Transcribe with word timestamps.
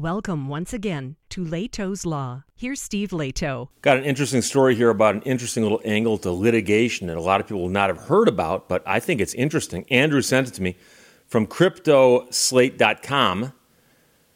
Welcome 0.00 0.48
once 0.48 0.72
again 0.72 1.16
to 1.28 1.44
Lehto's 1.44 2.06
Law. 2.06 2.44
Here's 2.56 2.80
Steve 2.80 3.10
Lehto. 3.10 3.68
Got 3.82 3.98
an 3.98 4.04
interesting 4.04 4.40
story 4.40 4.74
here 4.74 4.88
about 4.88 5.14
an 5.14 5.20
interesting 5.24 5.62
little 5.62 5.82
angle 5.84 6.16
to 6.16 6.32
litigation 6.32 7.08
that 7.08 7.18
a 7.18 7.20
lot 7.20 7.38
of 7.38 7.46
people 7.46 7.60
will 7.60 7.68
not 7.68 7.90
have 7.90 8.04
heard 8.04 8.26
about, 8.26 8.66
but 8.66 8.82
I 8.86 8.98
think 8.98 9.20
it's 9.20 9.34
interesting. 9.34 9.84
Andrew 9.90 10.22
sent 10.22 10.48
it 10.48 10.54
to 10.54 10.62
me 10.62 10.78
from 11.26 11.46
CryptoSlate.com. 11.46 13.52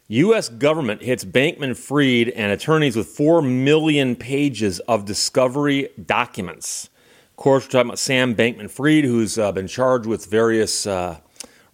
U.S. 0.09 0.51
government 0.51 1.01
hits 1.01 1.25
Bankman 1.25 1.75
Fried 1.75 2.29
and 2.29 2.53
attorneys 2.53 2.95
with 2.95 3.07
4 3.07 3.41
million 3.41 4.17
pages 4.17 4.81
of 4.81 5.07
discovery 5.07 5.89
documents. 6.05 6.91
Of 7.31 7.37
course, 7.37 7.65
we're 7.65 7.71
talking 7.71 7.89
about 7.89 7.99
Sam 7.99 8.35
Bankman 8.35 8.71
Fried, 8.71 9.05
who's 9.05 9.39
uh, 9.39 9.51
been 9.51 9.69
charged 9.69 10.05
with 10.05 10.27
various 10.27 10.87
uh, 10.87 11.21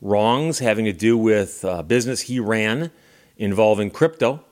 wrongs 0.00 0.60
having 0.60 0.84
to 0.84 0.92
do 0.92 1.18
with 1.18 1.64
uh, 1.64 1.82
business 1.82 2.20
he 2.20 2.38
ran 2.38 2.92
involving 3.40 3.90
crypto. 3.90 4.44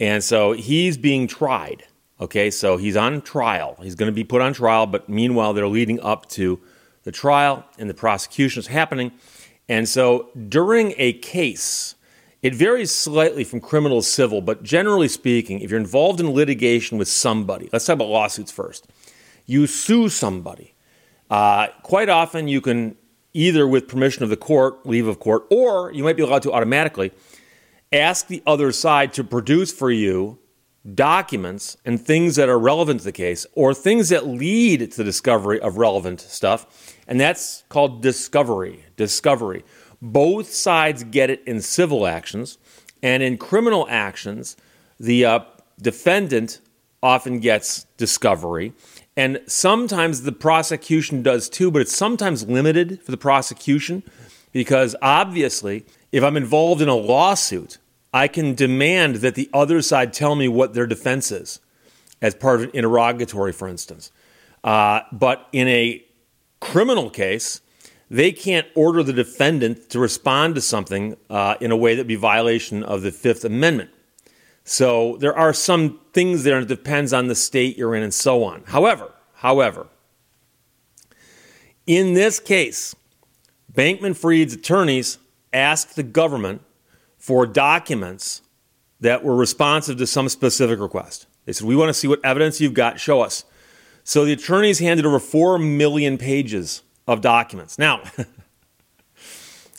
And 0.00 0.24
so 0.24 0.52
he's 0.52 0.96
being 0.96 1.28
tried. 1.28 1.84
Okay, 2.20 2.50
so 2.50 2.76
he's 2.76 2.96
on 2.96 3.20
trial. 3.20 3.76
He's 3.82 3.94
going 3.94 4.10
to 4.10 4.14
be 4.14 4.24
put 4.24 4.40
on 4.40 4.52
trial, 4.52 4.86
but 4.86 5.08
meanwhile, 5.08 5.52
they're 5.52 5.68
leading 5.68 6.00
up 6.00 6.28
to 6.30 6.60
the 7.04 7.12
trial 7.12 7.64
and 7.78 7.90
the 7.90 7.94
prosecution 7.94 8.60
is 8.60 8.68
happening. 8.68 9.12
And 9.68 9.88
so 9.88 10.30
during 10.48 10.94
a 10.98 11.12
case, 11.14 11.94
it 12.42 12.54
varies 12.54 12.92
slightly 12.92 13.44
from 13.44 13.60
criminal 13.60 14.00
to 14.00 14.06
civil, 14.06 14.40
but 14.40 14.62
generally 14.62 15.08
speaking, 15.08 15.60
if 15.60 15.70
you're 15.70 15.80
involved 15.80 16.20
in 16.20 16.30
litigation 16.30 16.98
with 16.98 17.08
somebody, 17.08 17.68
let's 17.72 17.84
talk 17.84 17.94
about 17.94 18.08
lawsuits 18.08 18.50
first. 18.50 18.88
You 19.46 19.66
sue 19.66 20.08
somebody. 20.08 20.74
Uh, 21.30 21.68
quite 21.82 22.08
often, 22.08 22.48
you 22.48 22.60
can 22.60 22.96
either 23.32 23.66
with 23.66 23.88
permission 23.88 24.22
of 24.22 24.30
the 24.30 24.36
court, 24.36 24.84
leave 24.86 25.06
of 25.06 25.18
court, 25.18 25.44
or 25.50 25.92
you 25.92 26.04
might 26.04 26.16
be 26.16 26.22
allowed 26.22 26.42
to 26.42 26.52
automatically 26.52 27.12
ask 27.92 28.26
the 28.26 28.42
other 28.46 28.72
side 28.72 29.12
to 29.14 29.24
produce 29.24 29.72
for 29.72 29.90
you 29.90 30.38
documents 30.94 31.76
and 31.84 32.00
things 32.00 32.36
that 32.36 32.48
are 32.48 32.58
relevant 32.58 33.00
to 33.00 33.04
the 33.04 33.12
case 33.12 33.46
or 33.54 33.72
things 33.72 34.08
that 34.08 34.26
lead 34.26 34.90
to 34.90 34.96
the 34.96 35.04
discovery 35.04 35.60
of 35.60 35.76
relevant 35.76 36.20
stuff. 36.20 36.96
And 37.06 37.20
that's 37.20 37.64
called 37.68 38.02
discovery. 38.02 38.84
Discovery. 38.96 39.64
Both 40.00 40.52
sides 40.52 41.04
get 41.04 41.30
it 41.30 41.42
in 41.46 41.60
civil 41.60 42.06
actions. 42.06 42.58
And 43.02 43.22
in 43.22 43.38
criminal 43.38 43.86
actions, 43.88 44.56
the 44.98 45.24
uh, 45.24 45.40
defendant 45.80 46.60
often 47.02 47.40
gets 47.40 47.84
discovery. 47.96 48.72
And 49.16 49.40
sometimes 49.46 50.22
the 50.22 50.32
prosecution 50.32 51.22
does 51.22 51.48
too, 51.48 51.70
but 51.70 51.82
it's 51.82 51.94
sometimes 51.94 52.48
limited 52.48 53.02
for 53.02 53.10
the 53.10 53.16
prosecution 53.16 54.02
because 54.52 54.94
obviously, 55.02 55.84
if 56.12 56.22
I'm 56.22 56.36
involved 56.36 56.82
in 56.82 56.88
a 56.88 56.94
lawsuit, 56.94 57.78
I 58.12 58.28
can 58.28 58.54
demand 58.54 59.16
that 59.16 59.34
the 59.34 59.48
other 59.52 59.80
side 59.82 60.12
tell 60.12 60.34
me 60.34 60.48
what 60.48 60.74
their 60.74 60.86
defense 60.86 61.32
is 61.32 61.60
as 62.20 62.34
part 62.34 62.60
of 62.60 62.62
an 62.64 62.70
interrogatory, 62.74 63.52
for 63.52 63.68
instance. 63.68 64.12
Uh, 64.62 65.00
but 65.10 65.48
in 65.52 65.66
a 65.68 66.04
criminal 66.60 67.10
case, 67.10 67.60
they 68.10 68.30
can't 68.30 68.66
order 68.74 69.02
the 69.02 69.12
defendant 69.12 69.88
to 69.90 69.98
respond 69.98 70.54
to 70.54 70.60
something 70.60 71.16
uh, 71.30 71.56
in 71.60 71.70
a 71.70 71.76
way 71.76 71.94
that 71.94 72.00
would 72.00 72.06
be 72.06 72.14
violation 72.14 72.82
of 72.82 73.02
the 73.02 73.10
Fifth 73.10 73.44
Amendment. 73.44 73.90
So 74.64 75.16
there 75.16 75.34
are 75.34 75.52
some 75.52 75.98
things 76.12 76.44
there, 76.44 76.56
and 76.58 76.70
it 76.70 76.74
depends 76.74 77.12
on 77.12 77.26
the 77.26 77.34
state 77.34 77.76
you're 77.76 77.94
in 77.94 78.02
and 78.02 78.14
so 78.14 78.44
on. 78.44 78.62
However, 78.66 79.10
however, 79.36 79.86
in 81.86 82.14
this 82.14 82.38
case, 82.38 82.94
Bankman 83.72 84.14
Fried's 84.14 84.54
attorneys 84.54 85.18
asked 85.52 85.96
the 85.96 86.02
government 86.02 86.62
for 87.22 87.46
documents 87.46 88.42
that 88.98 89.22
were 89.22 89.36
responsive 89.36 89.96
to 89.96 90.04
some 90.08 90.28
specific 90.28 90.80
request. 90.80 91.28
They 91.44 91.52
said, 91.52 91.68
We 91.68 91.76
want 91.76 91.88
to 91.88 91.94
see 91.94 92.08
what 92.08 92.18
evidence 92.24 92.60
you've 92.60 92.74
got, 92.74 92.98
show 92.98 93.20
us. 93.20 93.44
So 94.02 94.24
the 94.24 94.32
attorneys 94.32 94.80
handed 94.80 95.06
over 95.06 95.20
4 95.20 95.56
million 95.60 96.18
pages 96.18 96.82
of 97.06 97.20
documents. 97.20 97.78
Now, 97.78 98.02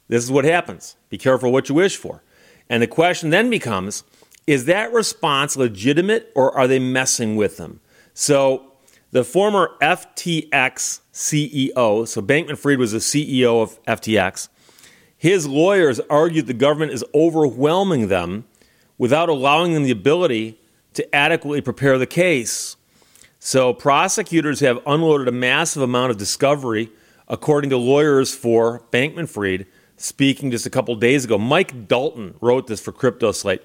this 0.08 0.24
is 0.24 0.32
what 0.32 0.46
happens. 0.46 0.96
Be 1.10 1.18
careful 1.18 1.52
what 1.52 1.68
you 1.68 1.76
wish 1.76 1.98
for. 1.98 2.24
And 2.70 2.82
the 2.82 2.88
question 2.88 3.30
then 3.30 3.50
becomes 3.50 4.06
is 4.48 4.64
that 4.66 4.94
response 4.94 5.58
legitimate 5.58 6.32
or 6.36 6.58
are 6.58 6.68
they 6.68 6.80
messing 6.80 7.36
with 7.36 7.58
them? 7.58 7.82
So 8.14 8.72
the 9.12 9.26
former 9.26 9.72
FTX 9.82 11.02
CEO, 11.12 12.08
so 12.08 12.22
Bankman 12.22 12.58
Fried 12.58 12.80
was 12.80 12.94
the 12.94 13.00
CEO 13.00 13.62
of 13.62 13.84
FTX, 13.84 14.48
his 15.24 15.48
lawyers 15.48 16.02
argued 16.10 16.48
the 16.48 16.54
government 16.54 16.92
is 16.92 17.06
overwhelming 17.16 18.10
them 18.10 18.44
without 18.98 19.30
allowing 19.30 19.74
them 19.74 19.84
the 19.84 19.90
ability 19.90 20.60
to 20.94 21.16
adequately 21.16 21.62
prepare 21.62 21.98
the 21.98 22.06
case. 22.06 22.76
So, 23.40 23.74
prosecutors 23.74 24.60
have 24.60 24.82
unloaded 24.86 25.30
a 25.30 25.32
massive 25.32 25.82
amount 25.82 26.12
of 26.12 26.18
discovery, 26.18 26.90
according 27.30 27.70
to 27.70 27.78
lawyers 27.78 28.36
for 28.36 28.84
Bankman 28.92 29.30
Fried, 29.30 29.66
speaking 29.96 30.52
just 30.52 30.66
a 30.66 30.70
couple 30.70 30.94
days 30.98 31.24
ago. 31.24 31.38
Mike 31.38 31.88
Dalton 31.88 32.36
wrote 32.42 32.68
this 32.68 32.82
for 32.82 32.92
CryptoSlate. 32.92 33.62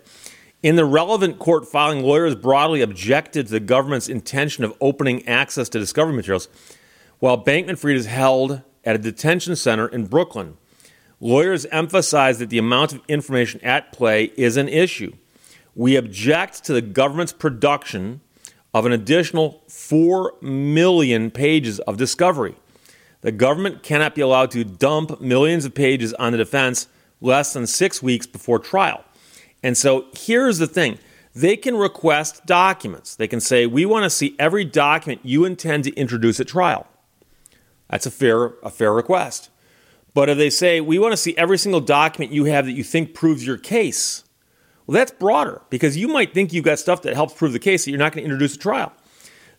In 0.62 0.76
the 0.76 0.84
relevant 0.84 1.40
court 1.40 1.66
filing, 1.66 2.04
lawyers 2.04 2.36
broadly 2.36 2.82
objected 2.82 3.46
to 3.46 3.52
the 3.52 3.58
government's 3.58 4.08
intention 4.08 4.62
of 4.62 4.76
opening 4.80 5.26
access 5.26 5.68
to 5.70 5.80
discovery 5.80 6.14
materials, 6.14 6.46
while 7.18 7.42
Bankman 7.42 7.76
Fried 7.76 7.96
is 7.96 8.06
held 8.06 8.62
at 8.84 8.94
a 8.94 8.98
detention 8.98 9.56
center 9.56 9.88
in 9.88 10.06
Brooklyn. 10.06 10.56
Lawyers 11.20 11.66
emphasize 11.66 12.38
that 12.38 12.50
the 12.50 12.58
amount 12.58 12.92
of 12.92 13.00
information 13.08 13.60
at 13.62 13.92
play 13.92 14.24
is 14.36 14.56
an 14.56 14.68
issue. 14.68 15.12
We 15.74 15.96
object 15.96 16.64
to 16.64 16.72
the 16.72 16.82
government's 16.82 17.32
production 17.32 18.20
of 18.72 18.86
an 18.86 18.92
additional 18.92 19.62
4 19.68 20.34
million 20.40 21.30
pages 21.30 21.80
of 21.80 21.96
discovery. 21.96 22.54
The 23.20 23.32
government 23.32 23.82
cannot 23.82 24.14
be 24.14 24.20
allowed 24.20 24.52
to 24.52 24.62
dump 24.62 25.20
millions 25.20 25.64
of 25.64 25.74
pages 25.74 26.14
on 26.14 26.32
the 26.32 26.38
defense 26.38 26.86
less 27.20 27.52
than 27.52 27.66
six 27.66 28.00
weeks 28.02 28.26
before 28.26 28.60
trial. 28.60 29.02
And 29.62 29.76
so 29.76 30.06
here's 30.14 30.58
the 30.58 30.68
thing 30.68 30.98
they 31.34 31.56
can 31.56 31.76
request 31.76 32.46
documents. 32.46 33.16
They 33.16 33.28
can 33.28 33.40
say, 33.40 33.66
We 33.66 33.84
want 33.86 34.04
to 34.04 34.10
see 34.10 34.36
every 34.38 34.64
document 34.64 35.20
you 35.24 35.44
intend 35.44 35.84
to 35.84 35.94
introduce 35.94 36.38
at 36.38 36.48
trial. 36.48 36.86
That's 37.90 38.06
a 38.06 38.10
fair, 38.10 38.54
a 38.62 38.70
fair 38.70 38.92
request. 38.92 39.50
But 40.18 40.28
if 40.28 40.36
they 40.36 40.50
say, 40.50 40.80
we 40.80 40.98
want 40.98 41.12
to 41.12 41.16
see 41.16 41.36
every 41.36 41.58
single 41.58 41.80
document 41.80 42.32
you 42.32 42.46
have 42.46 42.66
that 42.66 42.72
you 42.72 42.82
think 42.82 43.14
proves 43.14 43.46
your 43.46 43.56
case, 43.56 44.24
well, 44.84 44.94
that's 44.94 45.12
broader 45.12 45.62
because 45.70 45.96
you 45.96 46.08
might 46.08 46.34
think 46.34 46.52
you've 46.52 46.64
got 46.64 46.80
stuff 46.80 47.02
that 47.02 47.14
helps 47.14 47.34
prove 47.34 47.52
the 47.52 47.60
case 47.60 47.84
that 47.84 47.92
you're 47.92 48.00
not 48.00 48.12
going 48.12 48.24
to 48.24 48.24
introduce 48.24 48.56
a 48.56 48.58
trial. 48.58 48.92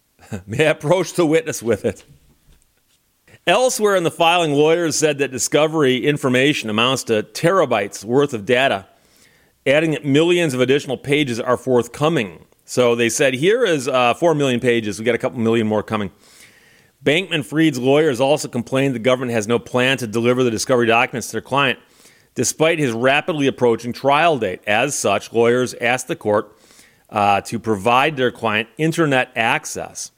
May 0.46 0.66
I 0.66 0.70
approach 0.70 1.14
the 1.14 1.26
witness 1.26 1.62
with 1.62 1.84
it? 1.84 2.04
Elsewhere 3.46 3.96
in 3.96 4.02
the 4.02 4.10
filing, 4.10 4.52
lawyers 4.52 4.96
said 4.96 5.18
that 5.18 5.30
discovery 5.30 6.04
information 6.04 6.68
amounts 6.68 7.04
to 7.04 7.22
terabytes 7.22 8.04
worth 8.04 8.34
of 8.34 8.44
data, 8.44 8.86
adding 9.66 9.92
that 9.92 10.04
millions 10.04 10.52
of 10.52 10.60
additional 10.60 10.98
pages 10.98 11.40
are 11.40 11.56
forthcoming. 11.56 12.44
So 12.66 12.94
they 12.94 13.08
said, 13.08 13.32
here 13.32 13.64
is 13.64 13.88
uh, 13.88 14.12
4 14.12 14.34
million 14.34 14.60
pages. 14.60 14.98
We 14.98 15.06
got 15.06 15.14
a 15.14 15.18
couple 15.18 15.38
million 15.38 15.66
more 15.66 15.82
coming. 15.82 16.10
Bankman 17.02 17.44
Fried's 17.44 17.78
lawyers 17.78 18.20
also 18.20 18.48
complained 18.48 18.94
the 18.94 18.98
government 18.98 19.32
has 19.32 19.46
no 19.46 19.58
plan 19.58 19.96
to 19.98 20.06
deliver 20.06 20.42
the 20.42 20.50
discovery 20.50 20.86
documents 20.86 21.28
to 21.28 21.32
their 21.32 21.40
client, 21.40 21.78
despite 22.34 22.78
his 22.78 22.92
rapidly 22.92 23.46
approaching 23.46 23.94
trial 23.94 24.36
date. 24.36 24.60
As 24.66 24.98
such, 24.98 25.32
lawyers 25.32 25.72
asked 25.74 26.08
the 26.08 26.16
court 26.16 26.57
uh, 27.10 27.40
to 27.42 27.58
provide 27.58 28.16
their 28.16 28.30
client 28.30 28.68
internet 28.76 29.30
access. 29.34 30.10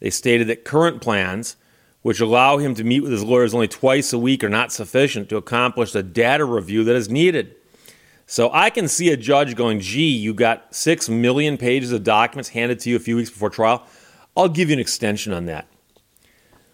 They 0.00 0.10
stated 0.10 0.46
that 0.48 0.64
current 0.64 1.00
plans, 1.00 1.56
which 2.02 2.20
allow 2.20 2.58
him 2.58 2.74
to 2.74 2.84
meet 2.84 3.00
with 3.00 3.12
his 3.12 3.24
lawyers 3.24 3.54
only 3.54 3.68
twice 3.68 4.12
a 4.12 4.18
week, 4.18 4.42
are 4.44 4.48
not 4.48 4.72
sufficient 4.72 5.28
to 5.28 5.36
accomplish 5.36 5.92
the 5.92 6.02
data 6.02 6.44
review 6.44 6.84
that 6.84 6.96
is 6.96 7.08
needed. 7.08 7.54
So 8.26 8.50
I 8.52 8.70
can 8.70 8.88
see 8.88 9.10
a 9.10 9.16
judge 9.16 9.56
going, 9.56 9.80
gee, 9.80 10.10
you 10.10 10.34
got 10.34 10.74
six 10.74 11.08
million 11.08 11.56
pages 11.56 11.92
of 11.92 12.04
documents 12.04 12.50
handed 12.50 12.78
to 12.80 12.90
you 12.90 12.96
a 12.96 13.00
few 13.00 13.16
weeks 13.16 13.30
before 13.30 13.50
trial. 13.50 13.84
I'll 14.36 14.48
give 14.48 14.68
you 14.68 14.74
an 14.74 14.80
extension 14.80 15.32
on 15.32 15.46
that. 15.46 15.66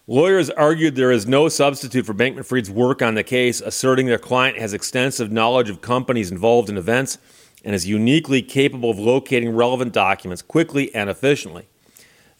Lawyers 0.07 0.51
argued 0.51 0.95
there 0.95 1.11
is 1.11 1.25
no 1.25 1.49
substitute 1.49 2.05
for 2.05 2.13
Bankman 2.13 2.45
Fried's 2.45 2.69
work 2.69 3.01
on 3.01 3.15
the 3.15 3.23
case, 3.23 3.59
asserting 3.59 4.05
their 4.05 4.19
client 4.19 4.59
has 4.59 4.73
extensive 4.73 5.31
knowledge 5.31 5.69
of 5.69 5.81
companies 5.81 6.29
involved 6.29 6.69
in 6.69 6.77
events 6.77 7.17
and 7.65 7.75
is 7.75 7.85
uniquely 7.85 8.41
capable 8.41 8.89
of 8.89 8.97
locating 8.97 9.53
relevant 9.53 9.91
documents 9.91 10.41
quickly 10.41 10.93
and 10.95 11.09
efficiently. 11.09 11.67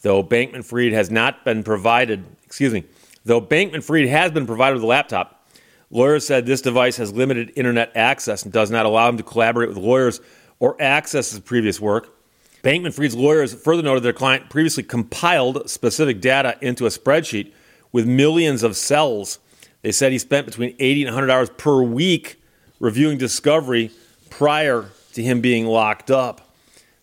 Though 0.04 0.24
Bankman 0.24 0.64
Fried 0.64 0.94
has 0.94 1.12
not 1.12 1.44
been 1.44 1.64
provided, 1.64 2.24
excuse 2.46 2.72
me, 2.72 2.86
Though 3.26 3.42
Bankman 3.42 3.84
Fried 3.84 4.08
has 4.08 4.32
been 4.32 4.46
provided 4.46 4.76
with 4.76 4.84
a 4.84 4.88
laptop, 4.88 5.50
lawyers 5.90 6.26
said 6.26 6.46
this 6.46 6.62
device 6.62 6.98
has 6.98 7.12
limited 7.12 7.52
internet 7.56 7.92
access 7.96 8.44
and 8.44 8.54
does 8.54 8.70
not 8.70 8.86
allow 8.86 9.10
him 9.10 9.18
to 9.18 9.24
collaborate 9.24 9.68
with 9.68 9.80
lawyers 9.80 10.22
or 10.60 10.80
access 10.80 11.32
his 11.32 11.40
previous 11.40 11.82
work. 11.82 12.16
Bankman 12.64 12.94
Fried's 12.94 13.16
lawyers 13.16 13.54
further 13.54 13.82
noted 13.82 14.04
their 14.04 14.14
client 14.14 14.50
previously 14.50 14.84
compiled 14.84 15.70
specific 15.70 16.22
data 16.22 16.58
into 16.62 16.86
a 16.86 16.90
spreadsheet 16.90 17.52
with 17.92 18.06
millions 18.06 18.62
of 18.62 18.76
cells. 18.76 19.40
They 19.82 19.92
said 19.92 20.12
he 20.12 20.20
spent 20.20 20.46
between 20.46 20.76
80 20.80 21.06
and 21.06 21.16
100 21.16 21.32
hours 21.32 21.50
per 21.50 21.82
week 21.82 22.40
reviewing 22.80 23.18
discovery 23.18 23.90
prior 24.30 24.86
to 25.16 25.24
him 25.24 25.42
being 25.42 25.66
locked 25.66 26.12
up. 26.12 26.54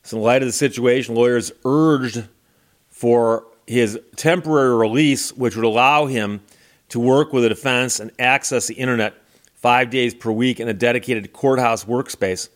So, 0.03 0.17
in 0.17 0.23
light 0.23 0.43
of 0.43 0.49
the 0.49 0.53
situation, 0.53 1.15
lawyers 1.15 1.53
urged 1.65 2.25
for 2.89 3.47
his 3.67 3.99
temporary 4.17 4.77
release, 4.77 5.33
which 5.33 5.57
would 5.57 5.65
allow 5.65 6.07
him 6.07 6.41
to 6.91 7.01
work 7.01 7.33
with 7.33 7.43
the 7.43 7.49
defense 7.49 8.01
and 8.01 8.11
access 8.19 8.67
the 8.67 8.75
internet 8.75 9.15
five 9.55 9.91
days 9.91 10.13
per 10.15 10.31
week 10.31 10.61
in 10.61 10.69
a 10.69 10.75
dedicated 10.75 11.33
courthouse 11.33 11.85
workspace. 11.85 12.49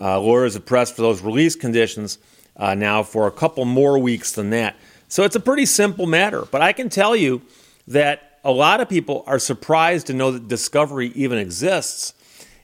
Uh, 0.00 0.20
lawyers 0.20 0.54
have 0.54 0.64
pressed 0.64 0.94
for 0.96 1.02
those 1.02 1.20
release 1.22 1.56
conditions 1.56 2.18
uh, 2.56 2.74
now 2.74 3.02
for 3.02 3.26
a 3.26 3.30
couple 3.30 3.64
more 3.64 3.98
weeks 3.98 4.32
than 4.32 4.50
that. 4.50 4.76
So 5.08 5.24
it's 5.24 5.36
a 5.36 5.40
pretty 5.40 5.66
simple 5.66 6.06
matter. 6.06 6.42
But 6.50 6.62
I 6.62 6.72
can 6.72 6.88
tell 6.88 7.14
you 7.14 7.42
that 7.88 8.38
a 8.44 8.50
lot 8.50 8.80
of 8.80 8.88
people 8.88 9.24
are 9.26 9.38
surprised 9.38 10.06
to 10.06 10.14
know 10.14 10.30
that 10.30 10.48
discovery 10.48 11.08
even 11.14 11.38
exists. 11.38 12.14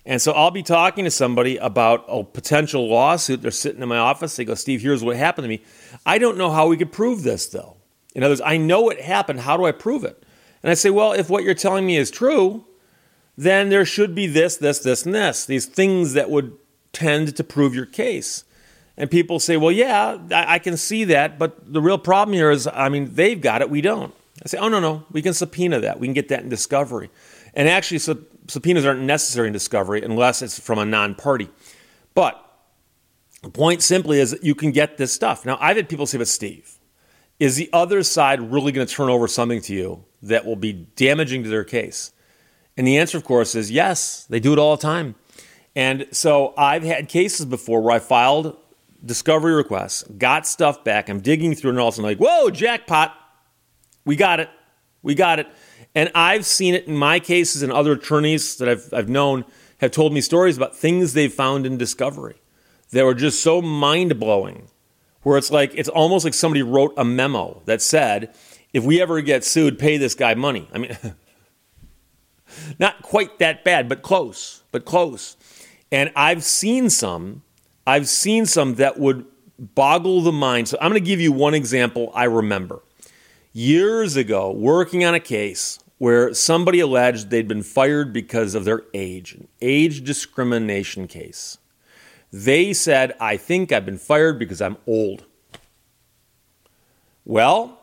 And 0.04 0.20
so 0.20 0.32
I'll 0.32 0.50
be 0.50 0.64
talking 0.64 1.04
to 1.04 1.10
somebody 1.10 1.56
about 1.58 2.04
a 2.08 2.24
potential 2.24 2.88
lawsuit. 2.88 3.42
They're 3.42 3.52
sitting 3.52 3.82
in 3.82 3.88
my 3.88 3.98
office. 3.98 4.34
They 4.34 4.44
go, 4.44 4.54
Steve, 4.54 4.82
here's 4.82 5.04
what 5.04 5.16
happened 5.16 5.44
to 5.44 5.48
me. 5.48 5.62
I 6.04 6.18
don't 6.18 6.36
know 6.36 6.50
how 6.50 6.66
we 6.66 6.76
could 6.76 6.90
prove 6.90 7.22
this, 7.22 7.46
though. 7.46 7.76
In 8.14 8.22
other 8.22 8.32
words, 8.32 8.42
I 8.44 8.56
know 8.56 8.90
it 8.90 9.00
happened. 9.00 9.40
How 9.40 9.56
do 9.56 9.64
I 9.64 9.72
prove 9.72 10.04
it? 10.04 10.22
And 10.62 10.70
I 10.70 10.74
say, 10.74 10.90
well, 10.90 11.12
if 11.12 11.30
what 11.30 11.44
you're 11.44 11.54
telling 11.54 11.86
me 11.86 11.96
is 11.96 12.10
true, 12.10 12.64
then 13.36 13.68
there 13.68 13.84
should 13.84 14.14
be 14.14 14.26
this, 14.26 14.56
this, 14.56 14.80
this, 14.80 15.06
and 15.06 15.14
this. 15.14 15.46
These 15.46 15.66
things 15.66 16.14
that 16.14 16.30
would 16.30 16.56
tend 16.92 17.36
to 17.36 17.44
prove 17.44 17.74
your 17.74 17.86
case. 17.86 18.44
And 18.96 19.10
people 19.10 19.40
say, 19.40 19.56
well, 19.56 19.72
yeah, 19.72 20.18
I, 20.32 20.58
can 20.58 20.76
see 20.76 21.04
that. 21.04 21.38
But 21.38 21.72
the 21.72 21.80
real 21.80 21.98
problem 21.98 22.34
here 22.34 22.50
is, 22.50 22.66
I 22.66 22.88
mean, 22.88 23.14
they've 23.14 23.40
got 23.40 23.62
it, 23.62 23.70
we 23.70 23.80
don't. 23.80 24.14
I 24.44 24.48
say, 24.48 24.58
oh, 24.58 24.68
no, 24.68 24.80
no, 24.80 25.04
we 25.10 25.22
can 25.22 25.32
subpoena 25.32 25.80
that. 25.80 25.98
We 25.98 26.06
can 26.06 26.14
get 26.14 26.28
that 26.28 26.42
in 26.42 26.48
discovery. 26.48 27.10
And 27.54 27.68
actually, 27.68 27.98
subpoenas 28.52 28.84
aren't 28.84 29.00
necessary 29.00 29.46
in 29.46 29.52
discovery 29.52 30.02
unless 30.02 30.42
it's 30.42 30.58
from 30.58 30.78
a 30.78 30.84
non 30.84 31.14
party. 31.14 31.48
But 32.14 32.38
the 33.42 33.48
point 33.48 33.82
simply 33.82 34.20
is 34.20 34.30
that 34.30 34.44
you 34.44 34.54
can 34.54 34.72
get 34.72 34.98
this 34.98 35.10
stuff. 35.12 35.46
Now, 35.46 35.56
I've 35.58 35.76
had 35.76 35.88
people 35.88 36.06
say, 36.06 36.18
but 36.18 36.28
Steve, 36.28 36.78
is 37.40 37.56
the 37.56 37.70
other 37.72 38.02
side 38.02 38.52
really 38.52 38.70
going 38.70 38.86
to 38.86 38.94
turn 38.94 39.08
over 39.08 39.26
something 39.26 39.62
to 39.62 39.74
you 39.74 40.04
that 40.22 40.44
will 40.44 40.56
be 40.56 40.72
damaging 40.72 41.42
to 41.44 41.48
their 41.48 41.64
case? 41.64 42.12
And 42.76 42.86
the 42.86 42.98
answer, 42.98 43.16
of 43.16 43.24
course, 43.24 43.54
is 43.54 43.70
yes, 43.70 44.26
they 44.26 44.38
do 44.38 44.52
it 44.52 44.58
all 44.58 44.76
the 44.76 44.82
time. 44.82 45.14
And 45.74 46.06
so 46.12 46.52
I've 46.58 46.82
had 46.82 47.08
cases 47.08 47.46
before 47.46 47.80
where 47.80 47.96
I 47.96 47.98
filed 48.00 48.56
discovery 49.04 49.54
requests, 49.54 50.02
got 50.04 50.46
stuff 50.46 50.84
back, 50.84 51.08
I'm 51.08 51.20
digging 51.20 51.54
through, 51.54 51.70
and 51.70 51.80
all 51.80 51.88
of 51.88 51.94
a 51.94 51.96
sudden, 51.96 52.10
like, 52.10 52.18
whoa, 52.18 52.50
jackpot, 52.50 53.16
we 54.04 54.14
got 54.14 54.40
it, 54.40 54.50
we 55.02 55.14
got 55.14 55.38
it. 55.38 55.48
And 55.94 56.10
I've 56.14 56.46
seen 56.46 56.74
it 56.74 56.86
in 56.86 56.96
my 56.96 57.20
cases, 57.20 57.62
and 57.62 57.72
other 57.72 57.92
attorneys 57.92 58.56
that 58.56 58.68
I've, 58.68 58.92
I've 58.92 59.08
known 59.08 59.44
have 59.78 59.90
told 59.90 60.12
me 60.12 60.20
stories 60.20 60.56
about 60.56 60.76
things 60.76 61.12
they've 61.12 61.32
found 61.32 61.66
in 61.66 61.76
discovery 61.76 62.36
that 62.90 63.04
were 63.04 63.14
just 63.14 63.42
so 63.42 63.60
mind 63.60 64.18
blowing, 64.18 64.68
where 65.22 65.36
it's 65.36 65.50
like, 65.50 65.72
it's 65.74 65.88
almost 65.88 66.24
like 66.24 66.34
somebody 66.34 66.62
wrote 66.62 66.94
a 66.96 67.04
memo 67.04 67.62
that 67.66 67.82
said, 67.82 68.34
if 68.72 68.84
we 68.84 69.02
ever 69.02 69.20
get 69.20 69.44
sued, 69.44 69.78
pay 69.78 69.96
this 69.98 70.14
guy 70.14 70.34
money. 70.34 70.68
I 70.72 70.78
mean, 70.78 70.96
not 72.78 73.02
quite 73.02 73.38
that 73.38 73.64
bad, 73.64 73.88
but 73.88 74.02
close, 74.02 74.62
but 74.72 74.84
close. 74.84 75.36
And 75.90 76.10
I've 76.16 76.42
seen 76.42 76.88
some, 76.88 77.42
I've 77.86 78.08
seen 78.08 78.46
some 78.46 78.76
that 78.76 78.98
would 78.98 79.26
boggle 79.58 80.22
the 80.22 80.32
mind. 80.32 80.68
So 80.68 80.78
I'm 80.80 80.90
going 80.90 81.02
to 81.02 81.06
give 81.06 81.20
you 81.20 81.32
one 81.32 81.54
example 81.54 82.10
I 82.14 82.24
remember. 82.24 82.82
Years 83.52 84.16
ago, 84.16 84.50
working 84.50 85.04
on 85.04 85.14
a 85.14 85.20
case 85.20 85.78
where 86.02 86.34
somebody 86.34 86.80
alleged 86.80 87.30
they'd 87.30 87.46
been 87.46 87.62
fired 87.62 88.12
because 88.12 88.56
of 88.56 88.64
their 88.64 88.82
age, 88.92 89.34
an 89.34 89.46
age 89.60 90.02
discrimination 90.02 91.06
case. 91.06 91.58
They 92.32 92.72
said, 92.72 93.14
I 93.20 93.36
think 93.36 93.70
I've 93.70 93.86
been 93.86 93.98
fired 93.98 94.36
because 94.36 94.60
I'm 94.60 94.78
old. 94.84 95.26
Well, 97.24 97.78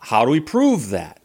how 0.00 0.24
do 0.24 0.30
we 0.30 0.38
prove 0.38 0.90
that? 0.90 1.20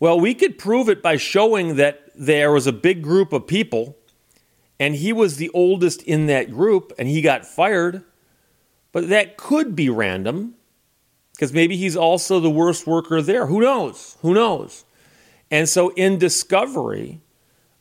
Well, 0.00 0.18
we 0.18 0.32
could 0.32 0.56
prove 0.56 0.88
it 0.88 1.02
by 1.02 1.18
showing 1.18 1.76
that 1.76 2.12
there 2.14 2.50
was 2.50 2.66
a 2.66 2.72
big 2.72 3.02
group 3.02 3.34
of 3.34 3.46
people 3.46 3.94
and 4.80 4.94
he 4.94 5.12
was 5.12 5.36
the 5.36 5.50
oldest 5.50 6.02
in 6.04 6.28
that 6.28 6.50
group 6.50 6.94
and 6.98 7.08
he 7.08 7.20
got 7.20 7.44
fired. 7.44 8.04
But 8.90 9.10
that 9.10 9.36
could 9.36 9.76
be 9.76 9.90
random 9.90 10.54
because 11.34 11.52
maybe 11.52 11.76
he's 11.76 11.94
also 11.94 12.40
the 12.40 12.48
worst 12.48 12.86
worker 12.86 13.20
there. 13.20 13.44
Who 13.44 13.60
knows? 13.60 14.16
Who 14.22 14.32
knows? 14.32 14.86
And 15.50 15.68
so 15.68 15.90
in 15.90 16.18
discovery, 16.18 17.20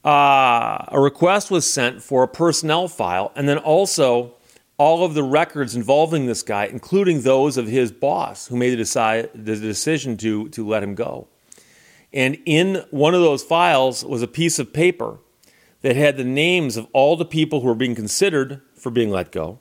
uh, 0.06 0.86
a 0.88 1.00
request 1.00 1.52
was 1.52 1.72
sent 1.72 2.02
for 2.02 2.24
a 2.24 2.28
personnel 2.28 2.88
file, 2.88 3.31
and 3.36 3.48
then 3.48 3.58
also 3.58 4.36
all 4.78 5.04
of 5.04 5.16
the 5.16 5.24
records 5.24 5.75
involving 5.75 6.28
this 6.28 6.44
guy, 6.44 6.66
including 6.66 7.22
those 7.22 7.58
of 7.58 7.68
his 7.68 7.92
boss 7.92 8.48
who 8.48 8.56
made 8.56 8.78
the, 8.78 9.30
the 9.34 9.56
decision 9.56 10.16
to, 10.18 10.50
to 10.50 10.66
let 10.66 10.84
him 10.84 10.96
go. 10.96 11.28
And 12.14 12.38
in 12.46 12.86
one 12.92 13.14
of 13.14 13.22
those 13.22 13.44
files 13.44 14.06
was 14.06 14.22
a 14.22 14.28
piece 14.28 14.60
of 14.60 14.72
paper 14.72 15.19
that 15.81 15.96
had 15.96 16.18
the 16.18 16.24
names 16.24 16.78
of 16.78 16.88
all 16.94 17.16
the 17.16 17.25
people 17.25 17.62
who 17.62 17.68
were 17.68 17.75
being 17.75 17.96
considered 17.96 18.62
for 18.75 18.90
being 18.92 19.10
let 19.10 19.31
go. 19.31 19.60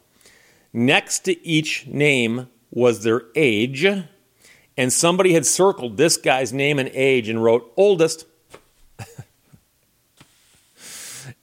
Next 0.73 1.21
to 1.21 1.47
each 1.47 1.87
name 1.87 2.49
was 2.71 3.03
their 3.03 3.23
age 3.35 3.87
and 4.77 4.93
somebody 4.93 5.33
had 5.33 5.47
circled 5.47 5.97
this 5.97 6.17
guy's 6.17 6.53
name 6.53 6.79
and 6.79 6.91
age 6.93 7.29
and 7.29 7.43
wrote 7.43 7.73
oldest. 7.77 8.27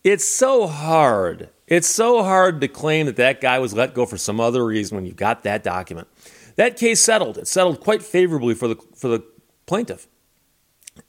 it's 0.03 0.27
so 0.27 0.67
hard. 0.67 1.49
It's 1.67 1.87
so 1.87 2.23
hard 2.23 2.61
to 2.61 2.67
claim 2.67 3.07
that 3.07 3.15
that 3.15 3.41
guy 3.41 3.59
was 3.59 3.73
let 3.73 3.93
go 3.93 4.05
for 4.05 4.17
some 4.17 4.39
other 4.39 4.65
reason 4.65 4.95
when 4.95 5.05
you 5.05 5.13
got 5.13 5.43
that 5.43 5.63
document. 5.63 6.07
That 6.55 6.77
case 6.77 7.03
settled. 7.03 7.37
It 7.37 7.47
settled 7.47 7.79
quite 7.79 8.03
favorably 8.03 8.53
for 8.53 8.67
the, 8.67 8.75
for 8.95 9.07
the 9.07 9.23
plaintiff. 9.65 10.07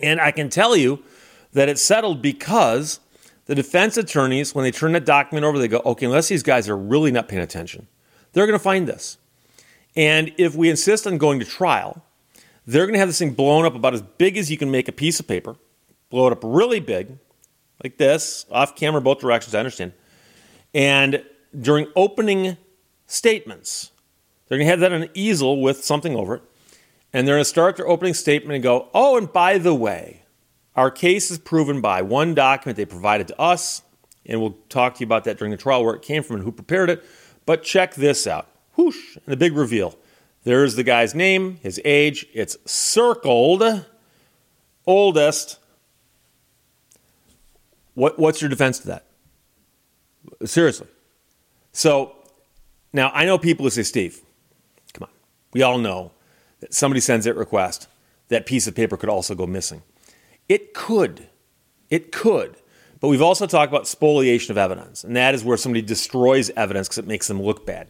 And 0.00 0.20
I 0.20 0.31
can 0.31 0.49
tell 0.49 0.75
you 0.77 1.03
that 1.53 1.69
it 1.69 1.79
settled 1.79 2.23
because 2.23 3.00
the 3.46 3.55
defense 3.55 3.99
attorneys, 3.99 4.55
when 4.55 4.65
they 4.65 4.70
turn 4.70 4.93
that 4.93 5.05
document 5.05 5.44
over, 5.44 5.58
they 5.58 5.69
go, 5.69 5.82
okay, 5.84 6.06
unless 6.06 6.29
these 6.29 6.43
guys 6.43 6.69
are 6.69 6.77
really 6.77 7.10
not 7.10 7.29
paying 7.29 7.43
attention, 7.43 7.87
they're 8.32 8.46
going 8.46 8.58
to 8.58 8.63
find 8.63 8.89
this. 8.89 9.19
And 9.94 10.32
if 10.39 10.55
we 10.55 10.70
insist 10.70 11.06
on 11.06 11.19
going 11.19 11.39
to 11.41 11.44
trial, 11.44 12.03
they're 12.67 12.87
going 12.87 12.94
to 12.94 12.99
have 12.99 13.09
this 13.09 13.19
thing 13.19 13.35
blown 13.35 13.65
up 13.65 13.75
about 13.75 13.94
as 13.94 14.03
big 14.03 14.37
as 14.37 14.51
you 14.51 14.56
can 14.56 14.71
make 14.71 14.89
a 14.89 14.93
piece 14.93 15.21
of 15.21 15.27
paper, 15.27 15.56
blow 16.11 16.27
it 16.27 16.33
up 16.33 16.41
really 16.43 16.81
big, 16.81 17.19
like 17.83 17.99
this, 17.99 18.47
off 18.51 18.75
camera, 18.77 19.01
both 19.01 19.21
directions, 19.21 19.55
I 19.55 19.59
understand. 19.59 19.93
And 20.73 21.25
during 21.59 21.87
opening 21.94 22.56
statements, 23.06 23.93
they're 24.49 24.59
going 24.59 24.67
to 24.67 24.71
have 24.71 24.81
that 24.81 24.93
on 24.93 25.03
an 25.03 25.11
easel 25.15 25.61
with 25.61 25.85
something 25.85 26.17
over 26.17 26.37
it. 26.37 26.43
And 27.13 27.29
they're 27.29 27.37
going 27.37 27.44
to 27.44 27.49
start 27.49 27.77
their 27.77 27.87
opening 27.87 28.15
statement 28.15 28.55
and 28.55 28.63
go, 28.63 28.89
oh, 28.93 29.17
and 29.17 29.33
by 29.33 29.59
the 29.59 29.75
way, 29.75 30.23
our 30.75 30.91
case 30.91 31.31
is 31.31 31.39
proven 31.39 31.81
by 31.81 32.03
one 32.03 32.35
document 32.35 32.77
they 32.77 32.85
provided 32.85 33.29
to 33.29 33.41
us, 33.41 33.83
and 34.27 34.41
we'll 34.41 34.59
talk 34.69 34.94
to 34.94 35.01
you 35.01 35.06
about 35.06 35.25
that 35.25 35.39
during 35.39 35.53
the 35.53 35.56
trial 35.56 35.85
where 35.85 35.94
it 35.94 36.03
came 36.03 36.23
from 36.23 36.37
and 36.37 36.44
who 36.44 36.51
prepared 36.51 36.91
it. 36.91 37.05
But 37.47 37.63
check 37.63 37.94
this 37.94 38.27
out. 38.27 38.49
Whoosh, 38.75 39.17
and 39.17 39.27
the 39.27 39.37
big 39.37 39.53
reveal. 39.55 39.97
There's 40.44 40.77
the 40.77 40.82
guy's 40.82 41.15
name, 41.15 41.58
his 41.63 41.81
age. 41.84 42.27
It's 42.32 42.56
circled. 42.70 43.86
Oldest. 44.86 45.58
What, 47.94 48.19
what's 48.19 48.41
your 48.41 48.51
defense 48.51 48.79
to 48.81 48.86
that? 48.89 49.06
Seriously. 50.44 50.86
So 51.72 52.15
now 52.93 53.10
I 53.15 53.24
know 53.24 53.39
people 53.39 53.65
who 53.65 53.70
say, 53.70 53.82
Steve, 53.82 54.20
come 54.93 55.05
on. 55.05 55.10
We 55.53 55.63
all 55.63 55.79
know 55.79 56.13
that 56.60 56.74
somebody 56.74 57.01
sends 57.01 57.24
that 57.24 57.34
request, 57.34 57.89
that 58.29 58.46
piece 58.46 58.67
of 58.67 58.74
paper 58.74 58.96
could 58.96 59.08
also 59.08 59.34
go 59.34 59.46
missing. 59.46 59.82
It 60.48 60.74
could. 60.74 61.29
It 61.89 62.13
could. 62.13 62.56
But 63.01 63.08
we've 63.08 63.22
also 63.22 63.46
talked 63.46 63.70
about 63.70 63.86
spoliation 63.86 64.51
of 64.51 64.58
evidence, 64.58 65.05
and 65.05 65.17
that 65.17 65.34
is 65.34 65.44
where 65.44 65.56
somebody 65.56 65.82
destroys 65.82 66.51
evidence 66.51 66.89
because 66.89 66.98
it 66.98 67.06
makes 67.06 67.29
them 67.29 67.41
look 67.41 67.67
bad. 67.67 67.89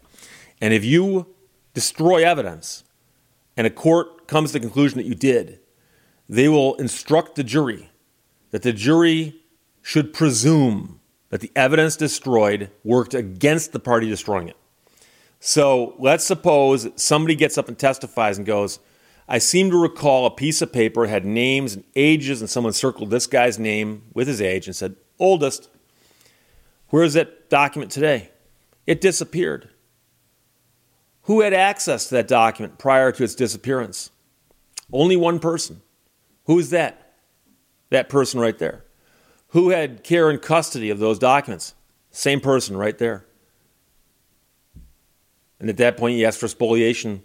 And 0.61 0.75
if 0.75 0.85
you 0.85 1.34
destroy 1.75 2.25
evidence 2.25 2.85
and 3.57 3.67
a 3.67 3.71
court 3.71 4.27
comes 4.27 4.51
to 4.51 4.55
the 4.55 4.61
conclusion 4.61 4.99
that 4.99 5.07
you 5.07 5.15
did, 5.15 5.61
they 6.29 6.49
will 6.49 6.75
instruct 6.77 7.35
the 7.35 7.45
jury 7.45 7.91
that 8.51 8.63
the 8.63 8.73
jury 8.73 9.35
should 9.83 10.13
presume 10.13 11.01
that 11.31 11.41
the 11.41 11.51
evidence 11.57 11.97
destroyed 11.97 12.71
worked 12.85 13.13
against 13.13 13.73
the 13.73 13.81
party 13.81 14.09
destroying 14.09 14.49
it. 14.49 14.57
So 15.41 15.95
let's 15.99 16.25
suppose 16.25 16.89
somebody 16.97 17.35
gets 17.35 17.59
up 17.59 17.69
and 17.69 17.79
testifies 17.79 18.39
and 18.39 18.47
goes, 18.47 18.79
I 19.29 19.39
seem 19.39 19.71
to 19.71 19.77
recall 19.77 20.25
a 20.25 20.31
piece 20.31 20.63
of 20.63 20.73
paper 20.73 21.07
had 21.07 21.25
names 21.25 21.75
and 21.75 21.85
ages, 21.97 22.41
and 22.41 22.49
someone 22.49 22.73
circled 22.73 23.11
this 23.11 23.27
guy's 23.27 23.59
name 23.59 24.05
with 24.15 24.29
his 24.29 24.41
age 24.41 24.67
and 24.67 24.77
said, 24.77 24.97
oldest. 25.19 25.69
Where 26.91 27.03
is 27.03 27.15
that 27.15 27.51
document 27.51 27.91
today? 27.91 28.31
It 28.87 29.01
disappeared. 29.01 29.71
Who 31.25 31.41
had 31.41 31.55
access 31.55 32.09
to 32.09 32.17
that 32.17 32.29
document 32.29 32.79
prior 32.79 33.11
to 33.13 33.25
its 33.25 33.35
disappearance? 33.35 34.11
Only 34.93 35.17
one 35.17 35.39
person. 35.39 35.81
Who 36.45 36.59
is 36.59 36.71
that? 36.71 37.15
That 37.91 38.09
person 38.09 38.41
right 38.41 38.59
there. 38.59 38.85
Who 39.49 39.71
had 39.71 40.05
care 40.05 40.29
and 40.29 40.41
custody 40.41 40.91
of 40.91 40.99
those 40.99 41.19
documents? 41.19 41.75
Same 42.11 42.41
person 42.41 42.77
right 42.77 42.97
there. 42.99 43.25
And 45.59 45.71
at 45.71 45.79
that 45.79 45.97
point, 45.97 46.19
you 46.19 46.27
ask 46.27 46.39
for 46.39 46.49
spoliation 46.49 47.23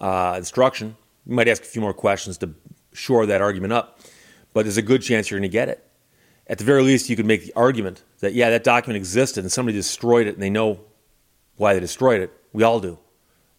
uh, 0.00 0.34
instruction. 0.36 0.96
You 1.26 1.34
might 1.34 1.48
ask 1.48 1.62
a 1.62 1.66
few 1.66 1.82
more 1.82 1.94
questions 1.94 2.38
to 2.38 2.54
shore 2.92 3.26
that 3.26 3.40
argument 3.40 3.72
up, 3.72 4.00
but 4.52 4.64
there's 4.64 4.76
a 4.76 4.82
good 4.82 5.02
chance 5.02 5.30
you're 5.30 5.40
going 5.40 5.50
to 5.50 5.52
get 5.52 5.68
it. 5.68 5.84
At 6.46 6.58
the 6.58 6.64
very 6.64 6.82
least, 6.82 7.08
you 7.08 7.16
could 7.16 7.26
make 7.26 7.44
the 7.44 7.52
argument 7.54 8.02
that, 8.20 8.32
yeah, 8.32 8.50
that 8.50 8.64
document 8.64 8.96
existed 8.96 9.42
and 9.42 9.50
somebody 9.50 9.76
destroyed 9.76 10.26
it 10.26 10.34
and 10.34 10.42
they 10.42 10.50
know 10.50 10.80
why 11.56 11.74
they 11.74 11.80
destroyed 11.80 12.20
it. 12.20 12.32
We 12.52 12.62
all 12.62 12.80
do. 12.80 12.98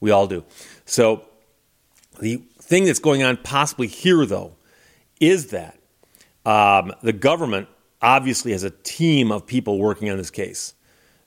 We 0.01 0.11
all 0.11 0.27
do. 0.27 0.43
So 0.85 1.23
the 2.19 2.37
thing 2.59 2.83
that's 2.83 2.99
going 2.99 3.23
on 3.23 3.37
possibly 3.37 3.87
here, 3.87 4.25
though, 4.25 4.55
is 5.21 5.47
that 5.47 5.79
um, 6.45 6.91
the 7.01 7.13
government 7.13 7.69
obviously 8.01 8.51
has 8.51 8.63
a 8.63 8.71
team 8.71 9.31
of 9.31 9.45
people 9.45 9.77
working 9.79 10.09
on 10.09 10.17
this 10.17 10.31
case. 10.31 10.73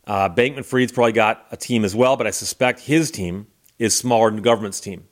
Uh, 0.06 0.28
Bankman 0.28 0.64
Fried's 0.64 0.92
probably 0.92 1.12
got 1.12 1.46
a 1.50 1.56
team 1.56 1.84
as 1.84 1.94
well, 1.94 2.16
but 2.16 2.26
I 2.26 2.30
suspect 2.30 2.80
his 2.80 3.10
team 3.10 3.46
is 3.78 3.96
smaller 3.96 4.28
than 4.28 4.36
the 4.36 4.42
government's 4.42 4.80
team. 4.80 5.04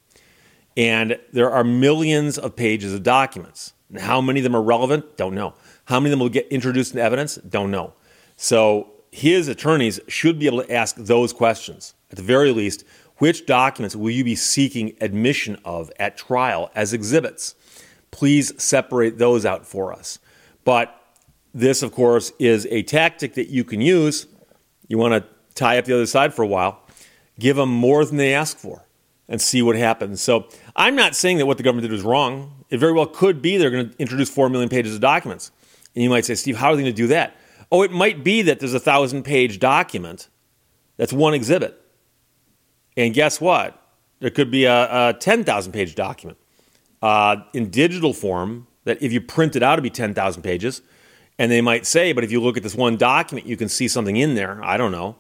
And 0.76 1.19
there 1.33 1.50
are 1.50 1.64
millions 1.64 2.38
of 2.38 2.57
pages 2.57 2.92
of 2.92 3.02
documents. 3.02 3.73
How 3.99 4.21
many 4.21 4.40
of 4.40 4.45
them 4.45 4.57
are 4.57 4.62
relevant? 4.62 5.16
Don't 5.16 5.35
know. 5.35 5.54
How 5.85 6.00
many 6.00 6.09
of 6.09 6.12
them 6.12 6.21
will 6.21 6.28
get 6.28 6.49
introduced 6.49 6.92
into 6.92 7.02
evidence? 7.02 7.37
Don't 7.37 7.71
know. 7.71 7.95
So 8.37 8.90
his 9.11 9.49
attorneys 9.49 10.00
should 10.09 10.38
be 10.38 10.47
able 10.47 10.62
to 10.62 10.73
ask 10.73 10.97
those 10.97 11.33
questions. 11.33 11.95
At 12.11 12.16
the 12.16 12.23
very 12.23 12.50
least, 12.50 12.85
which 13.19 13.47
documents 13.47 13.95
will 13.95 14.11
you 14.11 14.25
be 14.25 14.35
seeking 14.35 14.97
admission 15.00 15.59
of 15.64 15.90
at 15.99 16.16
trial 16.16 16.71
as 16.75 16.92
exhibits? 16.92 17.54
Please 18.11 18.52
separate 18.62 19.19
those 19.19 19.47
out 19.47 19.66
for 19.66 19.92
us. 19.92 20.19
But 20.64 20.99
this, 21.54 21.83
of 21.83 21.92
course, 21.92 22.33
is 22.38 22.66
a 22.71 22.83
tactic 22.83 23.35
that 23.35 23.49
you 23.49 23.64
can 23.64 23.81
use. 23.81 24.26
You 24.88 24.99
want 24.99 25.14
to 25.14 25.28
tie 25.54 25.78
up 25.78 25.85
the 25.85 25.95
other 25.95 26.07
side 26.07 26.35
for 26.35 26.42
a 26.42 26.47
while, 26.47 26.83
give 27.38 27.57
them 27.57 27.69
more 27.69 28.04
than 28.04 28.16
they 28.16 28.35
ask 28.35 28.57
for, 28.57 28.85
and 29.28 29.40
see 29.40 29.62
what 29.62 29.76
happens. 29.76 30.21
So 30.21 30.49
I'm 30.76 30.97
not 30.97 31.14
saying 31.14 31.38
that 31.38 31.47
what 31.47 31.57
the 31.57 31.62
government 31.62 31.83
did 31.83 31.92
was 31.92 32.02
wrong. 32.02 32.64
It 32.71 32.78
very 32.78 32.92
well 32.92 33.07
could 33.07 33.42
be 33.42 33.57
they're 33.57 33.71
going 33.71 33.90
to 33.90 33.97
introduce 33.99 34.31
4 34.31 34.49
million 34.49 34.69
pages 34.69 34.95
of 34.95 35.00
documents. 35.00 35.50
And 35.95 36.02
you 36.02 36.11
might 36.11 36.25
say, 36.25 36.35
Steve, 36.35 36.57
how 36.57 36.71
are 36.71 36.76
they 36.76 36.83
going 36.83 36.95
to 36.95 37.02
do 37.02 37.09
that? 37.09 37.37
Oh, 37.71 37.83
it 37.83 37.90
might 37.90 38.25
be 38.25 38.42
that 38.42 38.61
there's 38.61 38.75
a 38.75 38.81
thousand 38.81 39.25
page 39.25 39.59
document 39.59 40.28
that's 40.97 41.12
one 41.12 41.35
exhibit. 41.35 41.81
And 42.96 43.14
guess 43.14 43.40
what? 43.40 43.78
There 44.20 44.30
could 44.30 44.50
be 44.50 44.64
a, 44.64 45.08
a 45.11 45.14
10,000 45.14 45.72
page 45.72 45.94
document 45.94 46.38
uh, 47.00 47.37
in 47.52 47.70
digital 47.70 48.12
form 48.12 48.66
that 48.84 49.02
if 49.02 49.12
you 49.12 49.20
print 49.20 49.56
it 49.56 49.62
out, 49.62 49.75
it'd 49.75 49.82
be 49.82 49.90
10,000 49.90 50.42
pages. 50.42 50.82
And 51.38 51.50
they 51.50 51.61
might 51.61 51.87
say, 51.87 52.12
but 52.12 52.25
if 52.25 52.30
you 52.30 52.40
look 52.40 52.56
at 52.56 52.62
this 52.62 52.75
one 52.75 52.96
document, 52.96 53.46
you 53.46 53.56
can 53.56 53.68
see 53.68 53.88
something 53.88 54.16
in 54.16 54.34
there. 54.34 54.62
I 54.64 54.76
don't 54.76 54.92
know. 54.92 55.16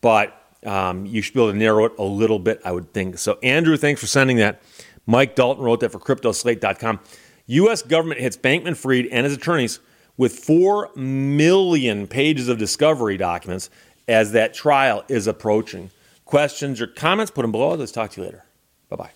But 0.00 0.40
um, 0.64 1.06
you 1.06 1.22
should 1.22 1.34
be 1.34 1.40
able 1.40 1.52
to 1.52 1.58
narrow 1.58 1.86
it 1.86 1.92
a 1.98 2.04
little 2.04 2.38
bit, 2.38 2.60
I 2.64 2.72
would 2.72 2.92
think. 2.92 3.18
So, 3.18 3.38
Andrew, 3.42 3.76
thanks 3.76 4.00
for 4.00 4.06
sending 4.06 4.36
that. 4.36 4.62
Mike 5.06 5.34
Dalton 5.34 5.64
wrote 5.64 5.80
that 5.80 5.92
for 5.92 5.98
CryptoSlate.com. 5.98 7.00
U.S. 7.46 7.82
government 7.82 8.20
hits 8.20 8.36
Bankman 8.36 8.76
Fried 8.76 9.06
and 9.06 9.24
his 9.24 9.34
attorneys 9.34 9.78
with 10.16 10.38
4 10.38 10.90
million 10.96 12.06
pages 12.06 12.48
of 12.48 12.58
discovery 12.58 13.16
documents 13.16 13.70
as 14.08 14.32
that 14.32 14.54
trial 14.54 15.04
is 15.08 15.26
approaching. 15.26 15.90
Questions 16.26 16.80
or 16.80 16.86
comments, 16.86 17.30
put 17.30 17.42
them 17.42 17.52
below. 17.52 17.74
Let's 17.74 17.92
talk 17.92 18.10
to 18.10 18.20
you 18.20 18.26
later. 18.26 18.44
Bye 18.90 18.96
bye. 18.96 19.10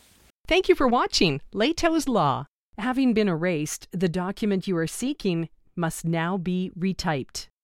Thank 0.46 0.68
you 0.68 0.74
for 0.74 0.88
watching 0.88 1.42
Lehto's 1.52 2.08
Law. 2.08 2.46
Having 2.78 3.12
been 3.12 3.28
erased, 3.28 3.88
the 3.92 4.08
document 4.08 4.66
you 4.66 4.76
are 4.78 4.86
seeking 4.86 5.50
must 5.76 6.04
now 6.04 6.38
be 6.38 6.72
retyped. 6.78 7.50